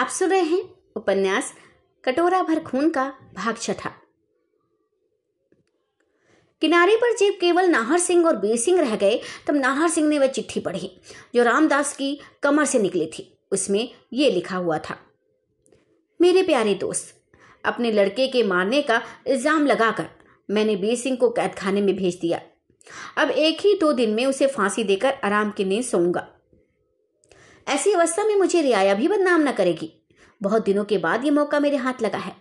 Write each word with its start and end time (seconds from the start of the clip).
आप 0.00 0.08
सुन 0.08 0.30
रहे 0.30 0.40
हैं 0.40 0.60
उपन्यास 0.96 1.52
कटोरा 2.04 2.40
भर 2.42 2.60
खून 2.60 2.88
का 2.90 3.02
भाग 3.34 3.56
छठा। 3.56 3.90
किनारे 6.62 6.94
पर 6.96 7.16
जब 7.16 7.36
केवल 7.40 7.68
नाहर 7.68 7.98
सिंह 7.98 8.26
और 8.26 8.36
बीर 8.36 8.56
सिंह 8.56 8.80
रह 8.80 8.96
गए, 8.96 9.20
तब 9.46 9.56
नाहर 9.56 9.88
सिंह 9.88 10.08
ने 10.08 10.18
वह 10.18 10.26
चिट्ठी 10.28 10.60
पढ़ी, 10.60 10.90
जो 11.34 11.42
रामदास 11.42 11.92
की 11.96 12.18
कमर 12.42 12.64
से 12.64 12.78
निकली 12.78 13.06
थी। 13.08 13.28
उसमें 13.52 13.88
यह 14.12 14.30
लिखा 14.30 14.56
हुआ 14.56 14.78
था, 14.78 14.96
मेरे 16.20 16.42
प्यारे 16.42 16.74
दोस्त, 16.74 17.14
अपने 17.64 17.92
लड़के 17.92 18.28
के 18.28 18.42
मारने 18.44 18.82
का 18.82 19.02
इल्ज़ाम 19.26 19.66
लगाकर 19.66 20.08
मैंने 20.48 20.76
बीर 20.76 20.96
सिंह 20.96 21.16
को 21.16 21.30
कैद 21.30 21.54
खाने 21.54 21.80
में 21.80 21.94
भेज 21.96 22.18
दिया। 22.20 22.40
अब 23.18 23.30
एक 23.30 23.60
ही 23.60 23.78
दो 23.80 23.92
दिन 23.92 24.14
में 24.14 24.26
उसे 24.26 24.46
फांसी 24.48 24.84
देकर 24.84 25.20
आराम 25.24 25.50
की 25.50 25.64
नींद 25.64 25.84
सोऊँगा। 25.84 26.28
ऐसी 27.70 27.92
अवस्था 27.92 28.24
में 28.24 28.36
मुझे 28.36 28.62
रियाया 28.62 28.94
भी 28.94 29.08
बदनाम 29.08 29.48
न 29.48 29.52
करेगी। 29.52 29.92
बहुत 30.42 30.64
दिनों 30.64 30.84
के 30.84 30.98
बाद 30.98 31.24
ये 31.24 31.30
मौका 31.30 31.60
मेरे 31.60 31.76
हाथ 31.76 32.02
लगा 32.02 32.18
है। 32.18 32.32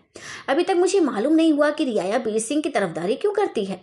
अभी 0.48 0.64
तक 0.64 0.76
मुझे 0.76 1.00
मालूम 1.00 1.34
नहीं 1.34 1.54
हुआ 1.54 1.70
कि 1.70 1.84
रियाया 1.84 2.18
बीर 2.18 2.40
सिंह 2.40 2.62
की 2.62 2.70
तरफदारी 2.70 3.16
क्यों 3.16 3.34
करती 3.34 3.66
है 3.66 3.82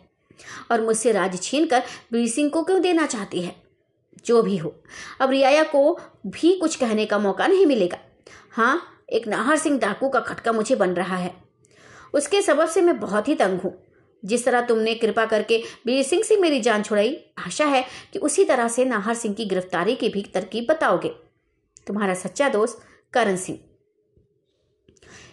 और 0.71 0.81
मुझसे 0.81 1.13
राज 1.13 1.41
छीन 1.43 1.67
कर 1.67 1.83
बीर 2.13 2.29
सिंह 2.29 2.51
को 2.51 2.63
क्यों 2.63 2.81
देना 2.83 3.07
चाहती 3.07 3.43
है? 3.43 3.55
जो 4.27 4.43
भी 4.43 4.57
हो, 4.57 4.75
अब 5.21 5.31
रियाया 5.31 5.63
को 5.63 5.99
भी 6.27 6.53
कुछ 6.59 6.77
कहने 6.77 7.07
का 7.07 7.19
मौका 7.19 7.47
नहीं 7.47 7.67
मिलेगा। 7.67 7.99
हाँ 8.51 9.05
एक 9.13 9.29
नाहर 9.29 9.57
सिंह 9.57 9.79
डाकू 9.79 10.09
का 10.09 10.21
खटका 10.21 10.53
मुझे 10.53 10.77
बन 10.77 10.91
रहा 10.91 11.17
है। 11.17 11.35
उसके 12.15 12.43
सबब 12.43 12.69
से 12.69 12.81
मैं 12.81 13.01
बहुत 13.01 13.29
ही 13.29 13.35
तंग 13.35 13.61
हूँ। 13.61 13.83
जिस 14.25 14.45
तरह 14.45 14.61
तुमने 14.61 14.95
कृपा 14.95 15.25
करके 15.27 15.63
बीर 15.87 16.03
सिंह 16.03 16.23
से 16.23 16.37
मेरी 16.37 16.61
जान 16.61 16.83
छुड़ाई, 16.83 17.17
आशा 17.47 17.65
है 17.65 17.85
कि 18.13 18.19
उसी 18.19 18.45
तरह 18.45 18.69
से 18.69 18.85
नाहर 18.85 19.15
सिंह 19.15 19.35
की 19.35 19.45
गिरफ्तारी 19.45 19.95
की 19.95 20.09
भी 20.09 20.23
तरकीब 20.23 20.67
बताओगे। 20.69 21.26
तुम्हारा 21.87 22.15
सच्चा 22.15 22.49
दोस्त 22.49 22.83
करण 23.13 23.37
सिंह। 23.37 23.59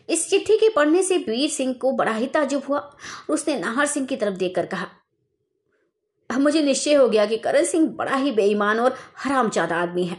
इस 0.09 0.30
चिट्ठी 0.30 0.57
के 0.57 0.70
पढ़ने 0.70 1.03
से 1.03 1.17
वीर 1.20 1.49
सिंह 1.49 1.73
को 1.73 1.91
बड़ा 1.91 2.14
ही 2.14 2.27
ताजुब 2.27 2.64
हुआ 2.69 2.80
उसने 3.30 3.59
नाहर 3.59 3.86
सिंह 3.86 4.05
की 4.08 4.16
तरफ़ 4.16 4.36
देखकर 4.36 4.66
कहा 4.66 4.88
मुझे 6.30 6.61
निश्चय 6.61 6.94
हो 6.94 7.08
गया 7.09 7.25
कि 7.25 7.38
करण 7.38 7.64
सिंह 7.64 7.88
बड़ा 7.89 8.16
ही 8.16 8.31
बेईमान 8.31 8.80
और 8.80 8.95
हरामजादा 9.17 9.75
आदमी 9.75 10.03
है। 10.05 10.17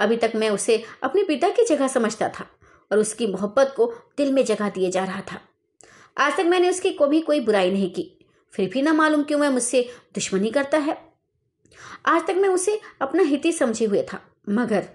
अभी 0.00 0.16
तक 0.16 0.32
मैं 0.34 0.50
उसे 0.50 0.82
अपने 1.02 1.22
पिता 1.22 1.48
की 1.48 1.64
जगह 1.64 1.88
समझता 1.88 2.28
था 2.28 2.46
और 2.90 2.98
उसकी 2.98 3.26
मोहब्बत 3.26 3.72
को 3.76 3.86
दिल 4.18 4.32
में 4.32 4.44
जगह 4.44 4.68
दिए 4.68 4.90
जा 4.90 5.04
रहा 5.04 5.20
था। 5.22 5.40
आज 6.18 6.36
तक 6.36 6.44
मैंने 6.44 6.70
उसकी 6.70 6.90
कभी 6.92 7.20
कोई 7.20 7.40
बुराई 7.40 7.70
नहीं 7.70 7.90
की, 7.90 8.26
फिर 8.52 8.68
भी 8.68 8.82
ना 8.82 8.92
मालूम 8.92 9.22
क्यों 9.22 9.40
वह 9.40 9.50
मुझसे 9.50 9.82
दुश्मनी 10.14 10.50
करता 10.50 10.78
है। 10.78 10.96
आज 12.06 12.26
तक 12.26 12.34
मैं 12.36 12.48
उसे 12.48 12.80
अपना 13.00 13.22
हित 13.22 13.46
समझे 13.54 13.84
हुए 13.84 14.02
था, 14.02 14.20
मगर 14.48 14.88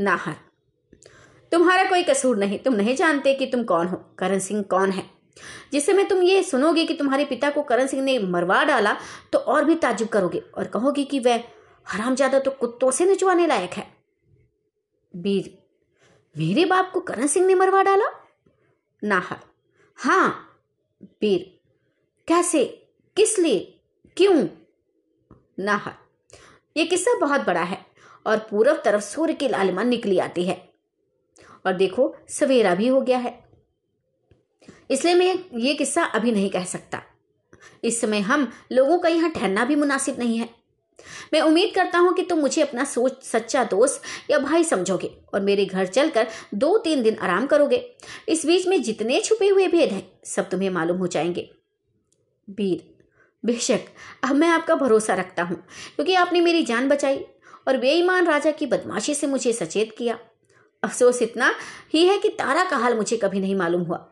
नाहर 0.00 0.34
तुम्हारा 1.52 1.84
कोई 1.84 2.02
कसूर 2.02 2.36
नहीं, 2.36 2.58
तुम 2.58 2.74
नहीं 2.74 2.94
जानते 2.96 3.34
कि 3.34 3.46
तुम 3.46 3.64
कौन 3.64 3.86
हो, 3.86 3.96
करण 4.18 4.38
सिंह 4.38 4.62
कौन 4.62 4.90
है। 4.90 5.04
जिस 5.72 5.86
समय 5.86 6.04
तुम 6.04 6.22
ये 6.22 6.42
सुनोगे 6.42 6.84
कि 6.84 6.94
तुम्हारे 6.94 7.24
पिता 7.24 7.50
को 7.50 7.62
करण 7.62 7.86
सिंह 7.86 8.02
ने 8.02 8.18
मरवा 8.18 8.62
डाला 8.64 8.96
तो 9.32 9.38
और 9.38 9.64
भी 9.64 9.74
ताजुब 9.74 10.08
करोगे 10.08 10.38
और 10.38 10.66
कहोगे 10.66 11.04
कि 11.04 11.18
वह 11.18 11.42
हरामजादा 11.86 12.38
तो 12.38 12.50
कुत्तों 12.50 12.90
से 12.90 13.04
नचवाने 13.04 13.46
लायक 13.46 13.70
है। 13.70 13.86
वीर, 15.14 15.58
मेरे 16.36 16.64
बाप 16.64 16.90
को 16.92 17.00
करण 17.00 17.26
सिंह 17.26 17.46
ने 17.46 17.54
मरवा 17.54 17.82
डाला? 17.82 18.10
नाहर 19.02 19.38
हाँ 19.98 20.58
वीर, 21.02 21.58
कैसे, 22.28 22.64
किस 23.16 23.38
लिए, 23.38 23.58
क्यों? 24.16 24.46
नाहर 25.58 25.94
यह 26.76 26.84
किस्सा 26.84 27.18
बहुत 27.18 27.40
बड़ा 27.40 27.62
है। 27.62 27.84
और 28.26 28.38
पूर्व 28.38 28.82
तरफ़ 28.84 29.02
सूर्य 29.02 29.34
की 29.34 29.48
लालिमा 29.48 29.82
निकली 29.82 30.18
आती 30.18 30.44
है। 30.44 30.68
और 31.66 31.72
देखो, 31.72 32.14
सवेरा 32.28 32.74
भी 32.74 32.86
हो 32.86 33.00
गया 33.00 33.18
है। 33.18 33.44
इसलिए 34.90 35.14
मैं 35.14 35.34
ये 35.54 35.74
किस्सा 35.74 36.04
अभी 36.04 36.32
नहीं 36.32 36.50
कह 36.50 36.64
सकता। 36.64 37.02
इस 37.84 38.00
समय 38.00 38.20
हम 38.20 38.52
लोगों 38.72 38.98
का 38.98 39.08
यहाँ 39.08 39.30
ठहरना 39.30 39.64
भी 39.64 39.76
मुनासिब 39.76 40.18
नहीं 40.18 40.38
है। 40.38 40.48
मैं 41.32 41.40
उम्मीद 41.40 41.72
करता 41.74 41.98
हूँ 41.98 42.12
कि 42.14 42.22
तुम 42.22 42.38
मुझे 42.38 42.62
अपना 42.62 42.84
सोच, 42.84 43.22
सच्चा 43.22 43.64
दोस्त 43.64 44.02
या 44.30 44.38
भाई 44.38 44.64
समझोगे 44.64 45.10
और 45.34 45.40
मेरे 45.40 45.64
घर 45.64 45.86
चलकर 45.86 46.26
दो 46.54 46.78
तीन 46.78 47.02
दिन 47.02 47.16
आराम 47.16 47.46
करोगे। 47.46 47.96
इस 48.28 48.46
बीच 48.46 48.66
में 48.66 48.82
जितने 48.82 49.20
छुपे 49.20 49.48
हुए 49.48 49.66
भेद 49.66 49.92
हैं, 49.92 50.12
सब 50.24 50.50
तुम्हें 50.50 50.70
मालूम 50.70 50.96
हो 50.96 51.06
जाएँगे। 51.06 51.50
वीर, 52.50 52.94
बेशक 53.44 53.80
अब 54.24 54.34
मैं 54.36 54.48
आपका 54.48 54.74
भरोसा 54.74 55.14
रखता 55.14 55.42
हूँ, 55.42 55.56
क्योंकि 55.96 56.14
आपने 56.14 56.40
मेरी 56.40 56.62
जान 56.62 56.88
बचाई। 56.88 57.24
और 57.70 57.76
बेईमान 57.76 58.26
राजा 58.26 58.50
की 58.50 58.66
बदमाशी 58.66 59.14
से 59.14 59.26
मुझे 59.26 59.52
सचेत 59.52 59.94
किया। 59.98 60.18
अफसोस 60.82 61.22
इतना 61.22 61.54
ही 61.94 62.04
है 62.06 62.18
कि 62.18 62.28
तारा 62.28 62.64
का 62.64 62.76
हाल 62.76 62.94
मुझे 62.94 63.16
कभी 63.16 63.40
नहीं 63.40 63.54
मालूम 63.56 63.82
हुआ। 63.82 64.06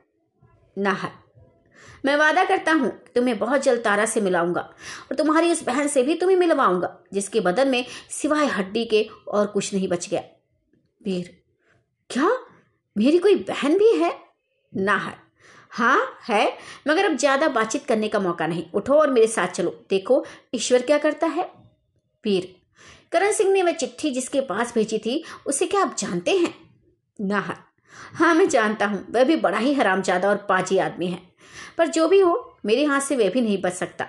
नाहर 0.76 1.10
मैं 2.04 2.16
वादा 2.16 2.44
करता 2.44 2.72
हूँ 2.72 2.90
तुम्हें 3.14 3.38
बहुत 3.38 3.62
जल्द 3.62 3.80
तारा 3.84 4.04
से 4.06 4.20
मिलाऊँगा 4.20 4.60
और 4.60 5.16
तुम्हारी 5.16 5.50
उस 5.50 5.62
बहन 5.62 5.88
से 5.88 6.02
भी 6.02 6.14
तुम्हें 6.14 6.36
मिलवाऊँगा, 6.36 6.98
जिसके 7.12 7.40
बदन 7.40 7.68
में 7.68 7.84
सिवाय 8.10 8.46
हड्डी 8.46 8.84
के 8.84 9.02
और 9.28 9.46
कुछ 9.46 9.72
नहीं 9.74 9.88
बच 9.88 10.08
गया। 10.08 10.22
वीर। 11.04 11.36
क्या? 12.10 12.30
मेरी 12.96 13.18
कोई 13.18 13.34
बहन 13.34 13.78
भी 13.78 13.92
है? 13.96 14.12
ना 14.74 14.96
है 14.96 15.16
हाँ 15.70 16.18
है, 16.28 16.58
मगर 16.88 17.04
अब 17.04 17.16
ज़्यादा 17.16 17.48
बातचीत 17.48 17.84
करने 17.86 18.08
का 18.08 18.20
मौका 18.20 18.46
नहीं। 18.46 18.64
उठो 18.74 18.94
और 18.94 19.10
मेरे 19.10 19.26
साथ 19.26 19.48
चलो। 19.48 19.70
देखो, 19.90 20.24
ईश्वर 20.54 20.82
क्या 20.82 20.98
करता 20.98 21.26
है। 21.26 21.44
वीर। 22.24 22.54
करण 23.12 23.32
सिंह 23.32 23.52
ने 23.52 23.62
वह 23.62 23.72
चिट्ठी 23.72 24.10
जिसके 24.10 24.40
पास 24.40 24.74
भेजी 24.74 24.98
थी, 24.98 25.22
उसे 25.46 25.66
क्या 25.66 25.82
आप 25.82 25.96
जानते 25.98 26.30
हैं? 26.30 26.54
नाहर 27.18 27.56
हाँ 28.14 28.34
मैं 28.34 28.48
जानता 28.48 28.86
हूँ, 28.86 29.06
वह 29.10 29.24
भी 29.24 29.36
बड़ा 29.36 29.58
ही 29.58 29.72
हरामजादा 29.72 30.28
और 30.28 30.36
पाजी 30.48 30.78
आदमी 30.78 31.06
है। 31.06 31.20
पर 31.78 31.86
जो 31.86 32.06
भी 32.08 32.20
हो, 32.20 32.58
मेरे 32.66 32.84
हाथ 32.84 33.00
से 33.00 33.16
वह 33.16 33.30
भी 33.30 33.40
नहीं 33.40 33.60
बच 33.62 33.72
सकता। 33.72 34.06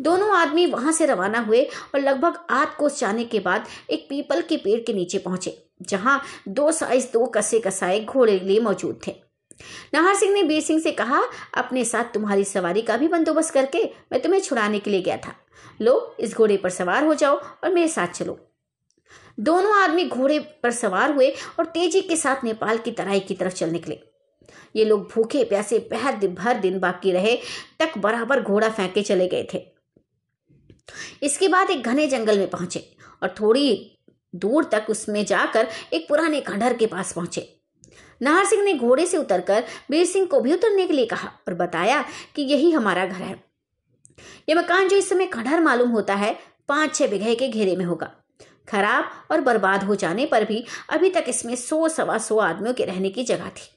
दोनों 0.00 0.30
आदमी 0.36 0.66
वहाँ 0.66 0.92
से 0.92 1.06
रवाना 1.06 1.38
हुए 1.40 1.62
और 1.94 2.00
लगभग 2.00 2.38
आध 2.50 2.74
कोस 2.78 2.98
जाने 3.00 3.24
के 3.24 3.40
बाद 3.40 3.66
एक 3.90 4.06
पीपल 4.08 4.42
के 4.42 4.56
पेड़ 4.56 4.80
के 4.80 4.92
नीचे 4.92 5.18
पहुँचे, 5.18 5.56
जहाँ 5.82 6.20
दो 6.48 6.70
साइज़ 6.72 7.06
दो 7.12 7.24
कसे 7.26 7.60
कसाए 7.60 8.00
घोड़े 8.00 8.38
लिए 8.38 8.60
मौजूद 8.60 9.00
थे। 9.06 9.14
नाहर 9.94 10.14
सिंह 10.14 10.32
ने 10.34 10.42
बीर 10.42 10.62
सिंह 10.62 10.80
से 10.80 10.92
कहा, 10.92 11.22
अपने 11.54 11.84
साथ 11.84 12.12
तुम्हारी 12.14 12.44
सवारी 12.44 12.82
का 12.82 12.96
भी 12.96 13.08
बंदोबस्त 13.08 13.54
करके 13.54 13.84
मैं 14.12 14.20
तुम्हें 14.22 14.40
छुड़ाने 14.40 14.78
के 14.78 14.90
लिए 14.90 15.00
गया 15.00 15.16
था। 15.16 15.34
लो 15.80 16.16
इस 16.20 16.34
घोड़े 16.34 16.56
पर 16.56 16.70
सवार 16.70 17.04
हो 17.04 17.14
जाओ 17.14 17.36
और 17.36 17.72
मेरे 17.72 17.88
साथ 17.88 18.08
चलो। 18.08 18.38
दोनों 19.40 19.74
आदमी 19.74 20.04
घोड़े 20.04 20.38
पर 20.62 20.70
सवार 20.70 21.12
हुए 21.12 21.30
और 21.58 21.66
तेज़ी 21.66 22.00
के 22.00 22.16
साथ 22.16 22.44
नेपाल 22.44 22.78
की 22.78 22.90
तराई 22.90 23.20
की 23.20 23.34
तरफ़ 23.34 23.54
चल 23.54 23.70
निकले। 23.70 23.98
ये 24.76 24.84
लोग 24.84 25.08
भूखे, 25.12 25.44
प्यासे 25.44 25.78
दिन 25.92 26.34
भर 26.34 26.58
दिन 26.60 26.78
बाकी 26.78 27.12
रहे, 27.12 27.36
तक 27.80 27.98
बराबर 27.98 28.40
घोड़ा 28.40 28.68
फेंके 28.68 29.02
चले 29.02 29.28
गए 29.28 29.46
थे। 29.54 29.66
इसके 31.22 31.48
बाद 31.48 31.70
एक 31.70 31.82
घने 31.82 32.06
जंगल 32.06 32.38
में 32.38 32.50
पहुँचे 32.50 32.96
और 33.22 33.34
थोड़ी 33.40 33.98
दूर 34.34 34.64
तक 34.64 34.86
उसमें 34.90 35.24
जाकर 35.24 35.68
एक 35.92 36.08
पुराने 36.08 36.40
खंडहर 36.40 36.74
के 36.74 36.86
पास 36.86 37.12
पहुँचे। 37.12 37.48
नाहर 38.22 38.44
सिंह 38.44 38.62
ने 38.62 38.72
घोड़े 38.74 39.06
से 39.06 39.16
उतरकर 39.16 39.64
वीर 39.90 40.06
सिंह 40.06 40.26
को 40.26 40.40
भी 40.40 40.52
उतरने 40.52 40.86
के 40.86 40.92
लिए 40.92 41.06
कहा 41.06 41.28
और 41.48 41.54
बताया 41.54 42.04
कि 42.34 42.42
यही 42.42 42.70
हमारा 42.70 43.06
घर 43.06 43.22
है। 43.22 43.44
यह 44.48 44.54
मकान 44.54 44.88
जो 44.88 44.96
इस 44.96 45.08
समय 45.08 45.26
खंडहर 45.26 45.60
मालूम 45.60 45.90
होता 45.90 46.14
है, 46.14 46.38
पाँच 46.68 46.94
छह 46.94 47.06
बिघे 47.06 47.34
के 47.34 47.48
घेरे 47.48 47.76
में 47.76 47.84
होगा। 47.84 48.10
खराब 48.68 49.10
और 49.30 49.40
बर्बाद 49.40 49.84
हो 49.84 49.94
जाने 49.94 50.26
पर 50.26 50.44
भी 50.44 50.64
अभी 50.90 51.10
तक 51.10 51.24
इसमें 51.28 51.54
सौ 51.56 51.88
सवा 51.88 52.18
सौ 52.18 52.38
आदमियों 52.38 52.74
के 52.74 52.84
रहने 52.84 53.10
की 53.10 53.24
जगह 53.24 53.48
थी। 53.48 53.70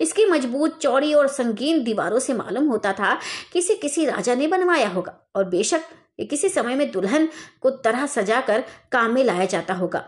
इसकी 0.00 0.24
मज़बूत 0.24 0.78
चौड़ी 0.78 1.14
और 1.14 1.28
संगीन 1.28 1.84
दीवारों 1.84 2.18
से 2.18 2.32
मालूम 2.32 2.66
होता 2.66 2.92
था 2.92 3.14
कि 3.52 3.58
इसे 3.58 3.74
किसी 3.74 4.04
राजा 4.04 4.34
ने 4.34 4.46
बनवाया 4.46 4.88
होगा 4.88 5.14
और 5.36 5.44
बेशक 5.44 5.82
ये 6.20 6.26
किसी 6.26 6.48
समय 6.48 6.74
में 6.74 6.90
दुल्हन 6.90 7.28
को 7.60 7.70
तरह 7.70 8.06
सजाकर 8.06 8.64
काम 8.92 9.14
में 9.14 9.24
लाया 9.24 9.44
जाता 9.44 9.74
होगा। 9.74 10.04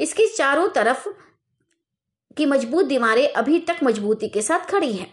इसकी 0.00 0.26
चारों 0.26 0.68
तरफ़ 0.68 1.08
की 2.36 2.46
मज़बूत 2.46 2.86
दीवारें 2.86 3.28
अभी 3.28 3.58
तक 3.58 3.76
मजबूती 3.82 4.28
के 4.28 4.42
साथ 4.42 4.70
खड़ी 4.70 4.92
हैं। 4.92 5.12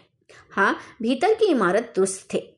हाँ 0.50 0.76
भीतर 1.02 1.34
की 1.34 1.46
इमारत 1.46 1.92
दुरुस्त 1.96 2.34
थे। 2.34 2.53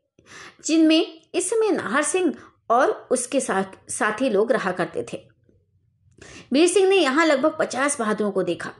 जिनमें 0.65 1.23
इस 1.35 1.51
समय 1.51 1.71
नाहर 1.71 2.03
सिंह 2.03 2.33
और 2.71 2.91
उसके 3.11 3.41
साथ, 3.41 3.65
साथी 3.89 4.31
लोग 4.31 4.53
रहा 4.53 4.73
करते 4.73 5.07
थे। 5.13 5.19
वीर 6.53 6.69
सिंह 6.69 6.89
ने 6.89 6.97
यहाँ 6.97 7.27
लगभग 7.27 7.57
पचास 7.59 7.99
बहादुरों 7.99 8.31
को 8.31 8.43
देखा, 8.43 8.73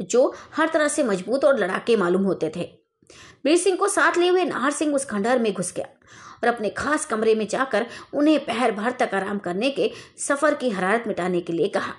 जो 0.00 0.34
हर 0.56 0.68
तरह 0.68 0.88
से 0.88 1.02
मज़बूत 1.02 1.44
और 1.44 1.58
लड़ाके 1.58 1.96
मालूम 1.96 2.22
होते 2.22 2.52
थे। 2.56 2.68
वीर 3.44 3.56
सिंह 3.56 3.76
को 3.76 3.88
साथ 3.88 4.18
लिए 4.18 4.30
हुए 4.30 4.44
नाहर 4.44 4.70
सिंह 4.70 4.94
उस 4.94 5.04
खंडहर 5.04 5.38
में 5.38 5.52
घुस 5.52 5.72
गया 5.72 5.86
और 6.34 6.48
अपने 6.48 6.70
खास 6.70 7.04
कमरे 7.06 7.34
में 7.34 7.46
जाकर 7.48 7.86
उन्हें 8.14 8.44
पहर 8.44 8.72
भर 8.72 8.90
तक 8.90 9.14
आराम 9.14 9.38
करने 9.38 9.70
के 9.70 9.90
सफ़र 10.18 10.54
की 10.54 10.70
हरारत 10.70 11.04
मिटाने 11.06 11.40
के 11.40 11.52
लिए 11.52 11.68
कहा। 11.68 11.94